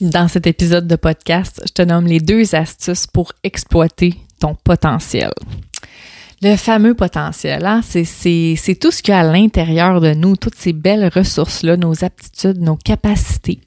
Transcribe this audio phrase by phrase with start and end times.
[0.00, 5.30] Dans cet épisode de podcast, je te nomme les deux astuces pour exploiter ton potentiel.
[6.40, 7.82] Le fameux potentiel, hein?
[7.82, 12.02] c'est tout ce qu'il y a à l'intérieur de nous, toutes ces belles ressources-là, nos
[12.02, 13.60] aptitudes, nos capacités,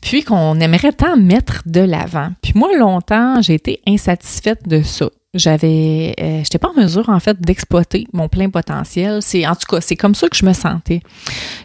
[0.00, 2.30] puis qu'on aimerait tant mettre de l'avant.
[2.40, 7.20] Puis moi, longtemps, j'ai été insatisfaite de ça j'avais euh, j'étais pas en mesure en
[7.20, 9.20] fait d'exploiter mon plein potentiel.
[9.20, 11.00] C'est en tout cas c'est comme ça que je me sentais.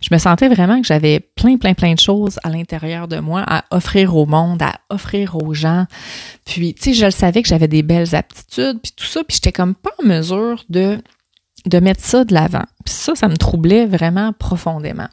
[0.02, 3.44] Je me sentais vraiment que j'avais plein plein plein de choses à l'intérieur de moi
[3.48, 5.86] à offrir au monde à offrir aux gens.
[6.46, 9.36] Puis tu sais je le savais que j'avais des belles aptitudes puis tout ça puis
[9.36, 11.00] j'étais comme pas en mesure de
[11.66, 12.66] de mettre ça de l'avant.
[12.86, 15.08] Puis ça, ça me troublait vraiment profondément.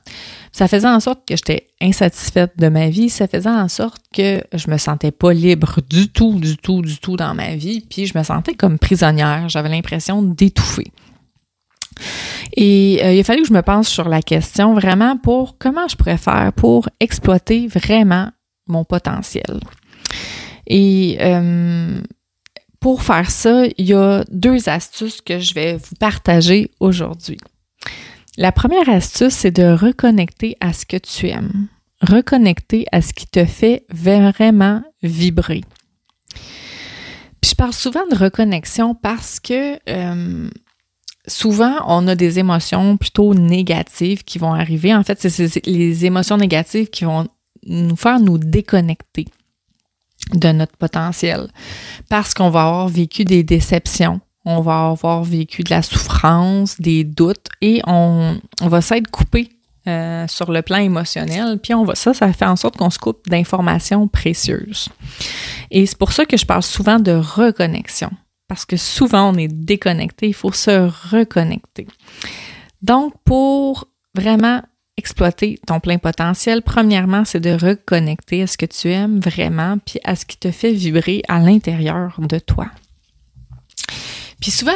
[0.53, 3.09] Ça faisait en sorte que j'étais insatisfaite de ma vie.
[3.09, 6.99] Ça faisait en sorte que je me sentais pas libre du tout, du tout, du
[6.99, 7.87] tout dans ma vie.
[7.89, 9.49] Puis je me sentais comme prisonnière.
[9.49, 10.91] J'avais l'impression d'étouffer.
[12.57, 15.87] Et euh, il a fallu que je me pense sur la question vraiment pour comment
[15.89, 18.30] je pourrais faire pour exploiter vraiment
[18.67, 19.61] mon potentiel.
[20.67, 22.01] Et euh,
[22.81, 27.39] pour faire ça, il y a deux astuces que je vais vous partager aujourd'hui.
[28.39, 31.69] La première astuce, c'est de reconnecter à ce que tu aimes.
[32.01, 35.61] Reconnecter à ce qui te fait vraiment vibrer.
[37.41, 40.49] Puis je parle souvent de reconnexion parce que euh,
[41.27, 44.95] souvent, on a des émotions plutôt négatives qui vont arriver.
[44.95, 47.29] En fait, c'est les émotions négatives qui vont
[47.67, 49.27] nous faire nous déconnecter
[50.35, 51.49] de notre potentiel
[52.09, 57.05] parce qu'on va avoir vécu des déceptions, on va avoir vécu de la souffrance, des
[57.05, 59.49] doutes et on, va s'être coupé
[59.87, 62.99] euh, sur le plan émotionnel, puis on va ça, ça fait en sorte qu'on se
[62.99, 64.89] coupe d'informations précieuses.
[65.71, 68.11] Et c'est pour ça que je parle souvent de reconnexion,
[68.49, 71.87] parce que souvent on est déconnecté, il faut se reconnecter.
[72.83, 74.62] Donc, pour vraiment
[75.00, 79.98] exploiter ton plein potentiel, premièrement, c'est de reconnecter à ce que tu aimes vraiment, puis
[80.04, 82.66] à ce qui te fait vibrer à l'intérieur de toi.
[84.41, 84.72] Puis souvent,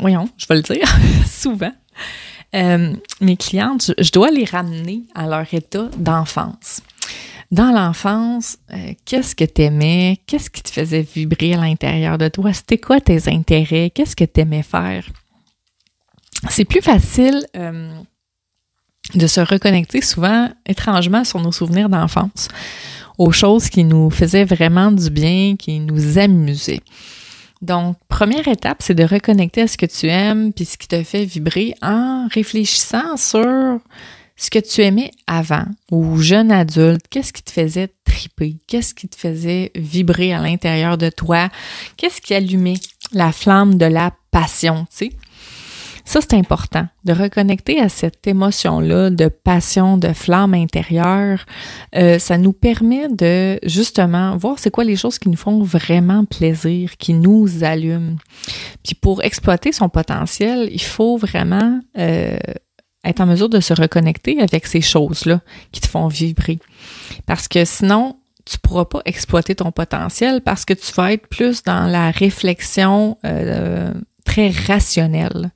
[0.00, 1.72] voyons, je vais le dire, souvent,
[2.54, 6.82] euh, mes clientes, je, dois les ramener à leur état d'enfance.
[7.50, 10.18] Dans l'enfance, euh, qu'est-ce que tu aimais?
[10.26, 12.52] Qu'est-ce qui te faisait vibrer à l'intérieur de toi?
[12.52, 13.90] C'était quoi tes intérêts?
[13.90, 15.06] Qu'est-ce que tu aimais faire?
[16.48, 17.92] C'est plus facile euh,
[19.14, 22.48] de se reconnecter souvent étrangement sur nos souvenirs d'enfance,
[23.18, 26.80] aux choses qui nous faisaient vraiment du bien, qui nous amusaient.
[27.62, 31.02] Donc, première étape, c'est de reconnecter à ce que tu aimes puis ce qui te
[31.02, 33.78] fait vibrer en réfléchissant sur
[34.36, 39.08] ce que tu aimais avant ou jeune adulte, qu'est-ce qui te faisait triper, qu'est-ce qui
[39.08, 41.48] te faisait vibrer à l'intérieur de toi,
[41.96, 42.80] qu'est-ce qui allumait
[43.12, 45.12] la flamme de la passion, tu sais?
[46.04, 51.46] Ça, c'est important de reconnecter à cette émotion-là de passion, de flamme intérieure.
[51.96, 56.26] Euh, ça nous permet de justement voir c'est quoi les choses qui nous font vraiment
[56.26, 58.16] plaisir, qui nous allument.
[58.84, 62.36] Puis pour exploiter son potentiel, il faut vraiment euh,
[63.04, 65.40] être en mesure de se reconnecter avec ces choses-là
[65.72, 66.58] qui te font vibrer.
[67.26, 71.62] Parce que sinon, tu pourras pas exploiter ton potentiel parce que tu vas être plus
[71.62, 73.94] dans la réflexion euh,
[74.24, 75.50] très rationnel.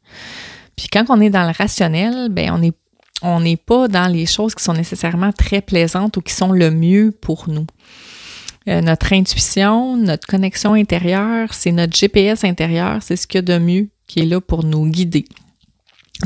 [0.76, 2.74] Puis quand on est dans le rationnel, ben on est
[3.22, 6.70] on n'est pas dans les choses qui sont nécessairement très plaisantes ou qui sont le
[6.70, 7.66] mieux pour nous.
[8.68, 13.58] Euh, notre intuition, notre connexion intérieure, c'est notre GPS intérieur, c'est ce qu'il y a
[13.58, 15.24] de mieux qui est là pour nous guider.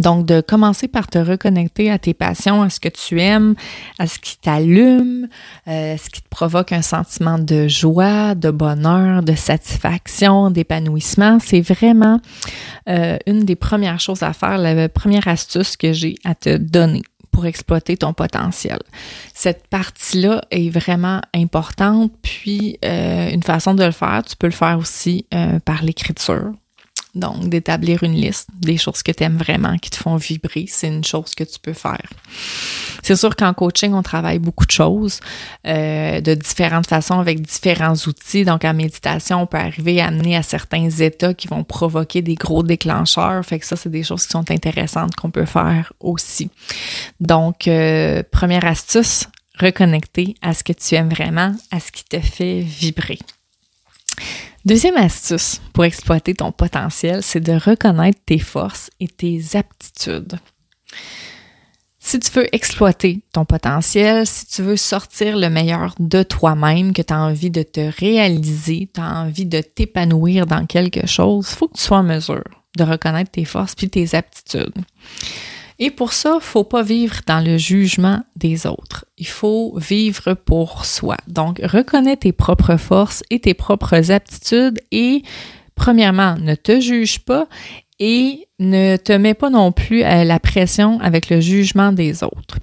[0.01, 3.55] Donc, de commencer par te reconnecter à tes passions, à ce que tu aimes,
[3.99, 5.29] à ce qui t'allume,
[5.69, 11.61] euh, ce qui te provoque un sentiment de joie, de bonheur, de satisfaction, d'épanouissement, c'est
[11.61, 12.21] vraiment
[12.89, 17.03] euh, une des premières choses à faire, la première astuce que j'ai à te donner
[17.31, 18.79] pour exploiter ton potentiel.
[19.35, 24.53] Cette partie-là est vraiment importante, puis euh, une façon de le faire, tu peux le
[24.53, 25.27] faire aussi
[25.65, 26.53] par l'écriture.
[27.15, 30.89] Donc, d'établir une liste des choses que tu aimes vraiment, qui te font vibrer, c'est
[30.89, 32.09] une chose que tu peux faire.
[33.03, 35.21] C'est sûr qu'en coaching, on travaille beaucoup de choses
[35.67, 38.45] euh, de différentes façons avec différents outils.
[38.45, 42.35] Donc, en méditation, on peut arriver à amener à certains états qui vont provoquer des
[42.35, 43.45] gros déclencheurs.
[43.45, 46.49] Fait que ça, c'est des choses qui sont intéressantes qu'on peut faire aussi.
[47.21, 49.29] Donc, euh, première astuce,
[49.59, 53.19] reconnecter à ce que tu aimes vraiment, à ce qui te fait vibrer.
[54.65, 60.39] Deuxième astuce pour exploiter ton potentiel, c'est de reconnaître tes forces et tes aptitudes.
[61.99, 67.03] Si tu veux exploiter ton potentiel, si tu veux sortir le meilleur de toi-même, que
[67.03, 71.57] tu as envie de te réaliser, tu as envie de t'épanouir dans quelque chose, il
[71.57, 72.43] faut que tu sois en mesure
[72.77, 74.75] de reconnaître tes forces puis tes aptitudes.
[75.79, 79.05] Et pour ça, faut pas vivre dans le jugement des autres.
[79.19, 81.17] Il faut vivre pour soi.
[81.27, 85.23] Donc, reconnais tes propres forces et tes propres aptitudes et,
[85.75, 87.49] premièrement, ne te juge pas
[87.99, 92.59] et ne te mets pas non plus à la pression avec le jugement des autres.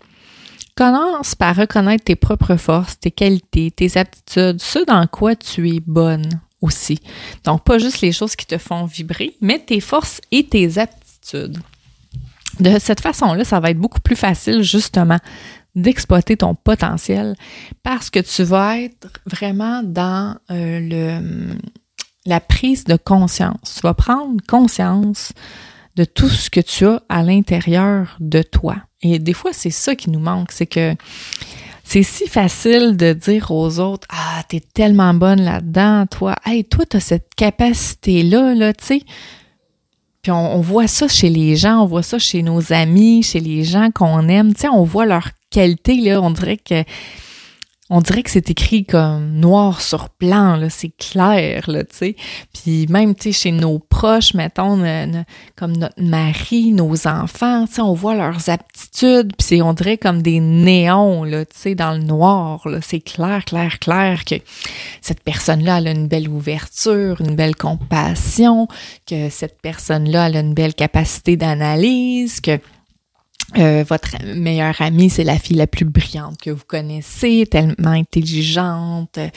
[0.75, 5.81] Commence par reconnaître tes propres forces, tes qualités, tes aptitudes, ce dans quoi tu es
[5.85, 6.99] bonne aussi.
[7.43, 11.57] Donc, pas juste les choses qui te font vibrer, mais tes forces et tes aptitudes.
[12.59, 15.17] De cette façon-là, ça va être beaucoup plus facile justement
[15.75, 17.35] d'exploiter ton potentiel
[17.83, 21.57] parce que tu vas être vraiment dans euh, le,
[22.25, 23.75] la prise de conscience.
[23.75, 25.31] Tu vas prendre conscience
[25.95, 28.77] de tout ce que tu as à l'intérieur de toi.
[29.01, 30.95] Et des fois, c'est ça qui nous manque, c'est que
[31.83, 36.35] c'est si facile de dire aux autres Ah, t'es tellement bonne là-dedans, toi.
[36.45, 39.01] Hey, toi, t'as cette capacité-là, là, tu sais.
[40.21, 43.63] Puis on, voit ça chez les gens, on voit ça chez nos amis, chez les
[43.63, 44.53] gens qu'on aime.
[44.53, 46.21] Tu on voit leur qualité, là.
[46.21, 46.83] On dirait que
[47.89, 52.15] on dirait que c'est écrit comme noir sur blanc, là, c'est clair, là, tu sais.
[52.53, 54.83] Puis même, tu sais, chez nos proches, mettons,
[55.55, 60.21] comme notre mari, nos enfants, tu sais, on voit leurs aptitudes, puis on dirait comme
[60.21, 62.67] des néons, tu sais, dans le noir.
[62.81, 64.35] C'est clair, clair, clair que
[65.01, 68.67] cette personne-là, elle a une belle ouverture, une belle compassion,
[69.07, 72.59] que cette personne-là, elle a une belle capacité d'analyse, que
[73.57, 79.13] euh, votre meilleure amie, c'est la fille la plus brillante que vous connaissez, tellement intelligente.
[79.13, 79.29] Tu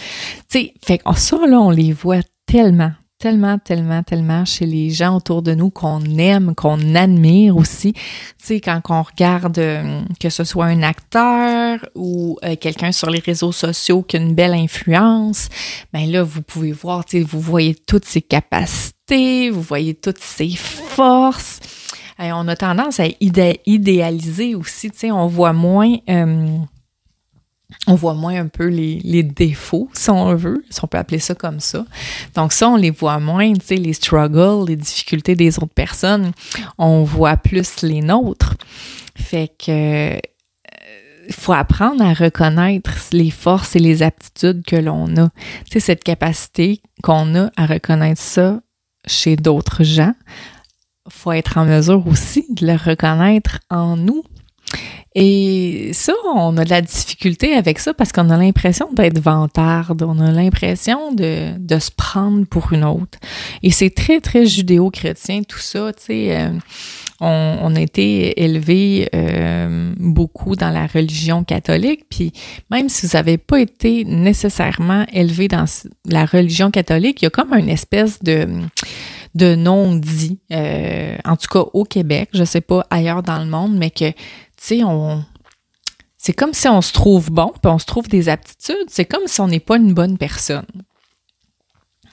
[0.49, 5.17] sais, fait que ça, là, on les voit tellement, tellement, tellement, tellement chez les gens
[5.17, 7.95] autour de nous qu'on aime, qu'on admire aussi.
[7.95, 8.01] Tu
[8.39, 13.21] sais, quand on regarde euh, que ce soit un acteur ou euh, quelqu'un sur les
[13.21, 15.49] réseaux sociaux qui a une belle influence,
[15.95, 20.21] ben là, vous pouvez voir, tu sais, vous voyez toutes ses capacités, vous voyez toutes
[20.21, 21.61] ses forces
[22.31, 26.59] on a tendance à idéaliser aussi, tu sais, on voit moins, euh,
[27.87, 31.35] on voit moins un peu les, défauts, si on veut, si on peut appeler ça
[31.35, 31.85] comme ça.
[32.35, 36.33] Donc ça, on les voit moins, tu sais, les struggles, les difficultés des autres personnes,
[36.79, 38.55] on voit plus les nôtres.
[39.17, 45.17] Fait que il euh, faut apprendre à reconnaître les forces et les aptitudes que l'on
[45.17, 45.29] a.
[45.71, 48.61] Tu sais, cette capacité qu'on a à reconnaître ça
[49.07, 50.15] chez d'autres gens,
[51.09, 54.23] faut être en mesure aussi de le reconnaître en nous.
[55.15, 60.03] Et ça, on a de la difficulté avec ça parce qu'on a l'impression d'être vantarde,
[60.03, 63.19] on a l'impression de, de, se prendre pour une autre.
[63.63, 66.37] Et c'est très, très judéo-chrétien, tout ça, tu sais.
[66.37, 66.49] Euh,
[67.21, 72.33] on, on, a été élevé euh, beaucoup dans la religion catholique, puis
[72.71, 75.67] même si vous n'avez pas été nécessairement élevé dans
[76.07, 78.49] la religion catholique, il y a comme une espèce de
[79.35, 83.77] de non-dit, euh, en tout cas au Québec, je sais pas ailleurs dans le monde,
[83.77, 84.17] mais que, tu
[84.57, 85.25] sais, on...
[86.19, 88.87] C'est comme si on se trouve bon, puis on se trouve des aptitudes.
[88.89, 90.67] C'est comme si on n'est pas une bonne personne.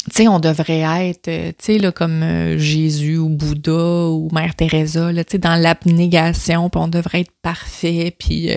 [0.06, 4.30] Tu sais, on devrait être, euh, tu sais, là, comme euh, Jésus ou Bouddha ou
[4.32, 8.50] Mère Teresa, là, tu sais, dans l'abnégation, puis on devrait être parfait, puis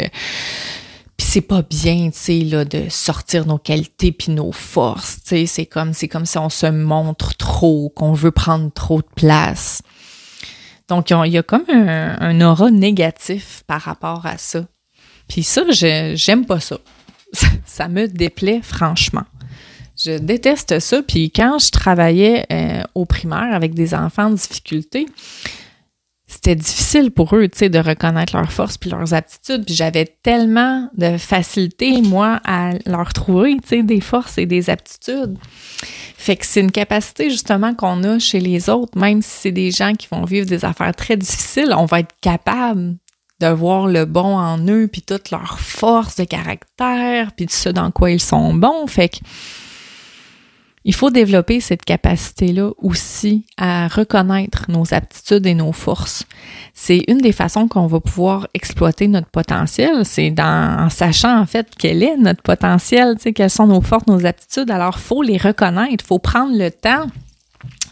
[1.33, 5.47] c'est pas bien, tu sais, là, de sortir nos qualités puis nos forces, tu sais,
[5.47, 9.81] c'est comme, c'est comme si on se montre trop, qu'on veut prendre trop de place.
[10.89, 14.67] Donc, il y a comme un, aura négatif par rapport à ça.
[15.27, 16.77] Puis ça, j'aime pas ça.
[17.65, 17.89] ça.
[17.89, 19.25] me déplaît franchement.
[19.97, 21.01] Je déteste ça.
[21.03, 25.07] Puis quand je travaillais euh, au primaire avec des enfants en difficulté,
[26.33, 29.67] c'était difficile pour eux, tu sais, de reconnaître leurs forces puis leurs aptitudes.
[29.67, 34.71] Puis j'avais tellement de facilité, moi, à leur trouver, tu sais, des forces et des
[34.71, 35.37] aptitudes.
[36.17, 39.71] Fait que c'est une capacité, justement, qu'on a chez les autres, même si c'est des
[39.71, 42.97] gens qui vont vivre des affaires très difficiles, on va être capable
[43.41, 47.91] de voir le bon en eux, puis toutes leurs forces de caractère, puis ce dans
[47.91, 48.87] quoi ils sont bons.
[48.87, 49.19] Fait que
[50.85, 56.25] il faut développer cette capacité-là aussi à reconnaître nos aptitudes et nos forces.
[56.75, 60.05] C'est une des façons qu'on va pouvoir exploiter notre potentiel.
[60.05, 64.71] C'est en sachant en fait quel est notre potentiel, quelles sont nos forces, nos aptitudes.
[64.71, 66.05] Alors, faut les reconnaître.
[66.05, 67.07] Faut prendre le temps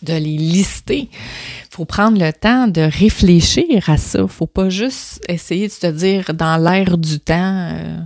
[0.03, 1.09] de les lister.
[1.71, 4.27] Faut prendre le temps de réfléchir à ça.
[4.27, 8.01] Faut pas juste essayer de se dire dans l'air du temps, euh,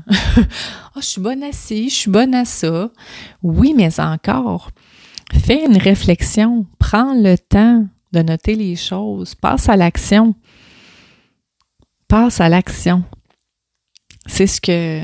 [0.96, 2.90] oh, je suis bonne à ci, je suis bonne à ça.
[3.42, 4.70] Oui, mais encore,
[5.32, 10.34] fais une réflexion, prends le temps de noter les choses, passe à l'action.
[12.06, 13.02] Passe à l'action.
[14.26, 15.02] C'est ce que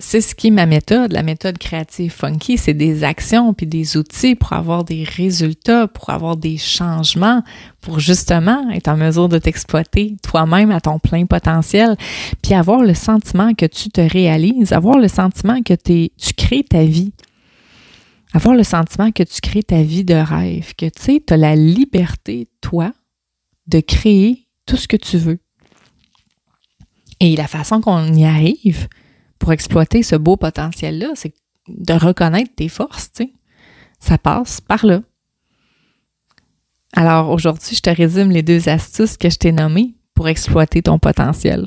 [0.00, 3.96] c'est ce qui est ma méthode, la méthode créative funky, c'est des actions puis des
[3.96, 7.42] outils pour avoir des résultats, pour avoir des changements,
[7.80, 11.96] pour justement être en mesure de t'exploiter toi-même à ton plein potentiel,
[12.42, 16.84] puis avoir le sentiment que tu te réalises, avoir le sentiment que tu crées ta
[16.84, 17.12] vie.
[18.34, 21.38] Avoir le sentiment que tu crées ta vie de rêve, que tu sais, tu as
[21.38, 22.92] la liberté, toi,
[23.68, 25.38] de créer tout ce que tu veux.
[27.20, 28.86] Et la façon qu'on y arrive,
[29.38, 31.34] pour exploiter ce beau potentiel-là, c'est
[31.68, 33.32] de reconnaître tes forces, tu sais.
[34.00, 35.02] Ça passe par là.
[36.94, 40.98] Alors aujourd'hui, je te résume les deux astuces que je t'ai nommées pour exploiter ton
[40.98, 41.66] potentiel.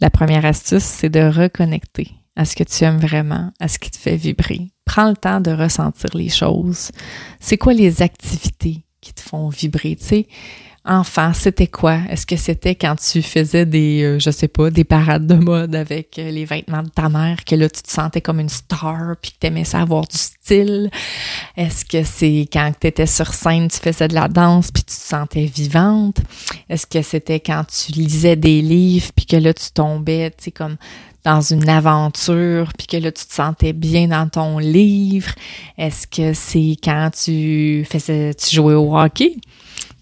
[0.00, 3.90] La première astuce, c'est de reconnecter à ce que tu aimes vraiment, à ce qui
[3.90, 4.70] te fait vibrer.
[4.84, 6.92] Prends le temps de ressentir les choses.
[7.40, 9.96] C'est quoi les activités qui te font vibrer?
[9.96, 10.28] Tu sais,
[10.86, 11.98] enfant, c'était quoi?
[12.08, 15.74] Est-ce que c'était quand tu faisais des, euh, je sais pas, des parades de mode
[15.74, 19.16] avec euh, les vêtements de ta mère, que là, tu te sentais comme une star,
[19.20, 20.90] puis que t'aimais ça avoir du style?
[21.56, 24.94] Est-ce que c'est quand tu étais sur scène, tu faisais de la danse, puis tu
[24.94, 26.18] te sentais vivante?
[26.68, 30.50] Est-ce que c'était quand tu lisais des livres, puis que là, tu tombais, tu sais,
[30.52, 30.76] comme
[31.24, 35.32] dans une aventure, puis que là, tu te sentais bien dans ton livre?
[35.76, 39.36] Est-ce que c'est quand tu faisais, tu jouais au hockey?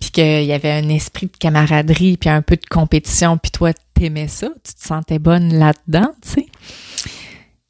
[0.01, 3.73] Puis qu'il y avait un esprit de camaraderie, puis un peu de compétition, puis toi,
[3.95, 6.47] t'aimais ça, tu te sentais bonne là-dedans, tu sais.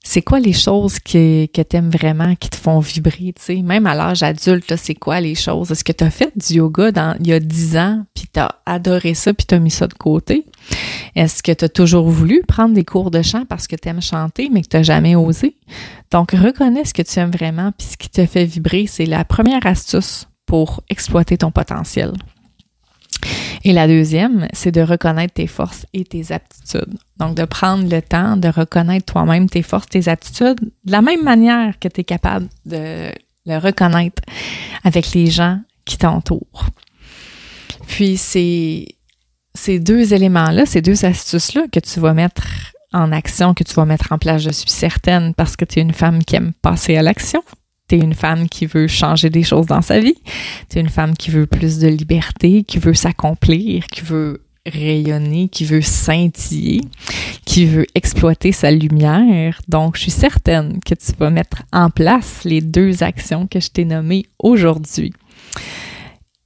[0.07, 3.63] C'est quoi les choses que, que t'aimes vraiment, qui te font vibrer, tu sais?
[3.63, 5.71] Même à l'âge adulte, c'est quoi les choses?
[5.71, 9.33] Est-ce que t'as fait du yoga il y a dix ans, puis t'as adoré ça,
[9.33, 10.45] puis t'as mis ça de côté?
[11.15, 14.61] Est-ce que t'as toujours voulu prendre des cours de chant parce que t'aimes chanter, mais
[14.61, 15.57] que t'as jamais osé?
[16.11, 19.25] Donc, reconnais ce que tu aimes vraiment, puis ce qui te fait vibrer, c'est la
[19.25, 22.13] première astuce pour exploiter ton potentiel.
[23.65, 26.97] Et la deuxième, c'est de reconnaître tes forces et tes aptitudes.
[27.17, 31.25] Donc, de prendre le temps de reconnaître toi-même tes forces, tes aptitudes, de la même
[31.25, 33.11] manière que tu es capable de
[33.47, 34.23] le reconnaître
[34.85, 36.67] avec les gens qui t'entourent.
[37.89, 38.87] Puis, c'est
[39.55, 42.47] ces deux éléments-là, ces deux astuces-là que tu vas mettre
[42.93, 45.83] en action, que tu vas mettre en place, je suis certaine, parce que tu es
[45.83, 47.43] une femme qui aime passer à l'action,
[47.95, 50.17] es une femme qui veut changer des choses dans sa vie.
[50.69, 55.49] Tu es une femme qui veut plus de liberté, qui veut s'accomplir, qui veut rayonner,
[55.49, 56.81] qui veut scintiller,
[57.45, 59.61] qui veut exploiter sa lumière.
[59.69, 63.69] Donc, je suis certaine que tu vas mettre en place les deux actions que je
[63.69, 65.13] t'ai nommées aujourd'hui.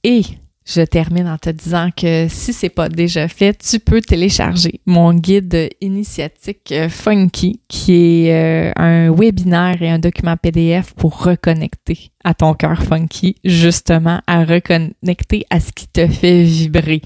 [0.03, 0.23] Et
[0.69, 5.13] je termine en te disant que si c'est pas déjà fait, tu peux télécharger mon
[5.13, 12.11] guide initiatique euh, Funky, qui est euh, un webinaire et un document PDF pour reconnecter
[12.23, 17.01] à ton cœur funky, justement à reconnecter à ce qui te fait vibrer.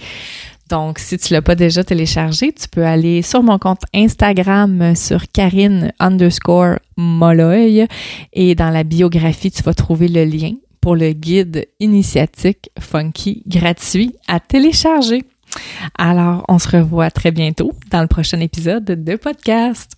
[0.70, 5.32] Donc, si tu l'as pas déjà téléchargé, tu peux aller sur mon compte Instagram sur
[5.32, 7.88] Karine underscore Molloy
[8.34, 10.54] et dans la biographie, tu vas trouver le lien
[10.84, 15.24] pour le guide initiatique funky gratuit à télécharger.
[15.98, 19.94] Alors, on se revoit très bientôt dans le prochain épisode de podcast.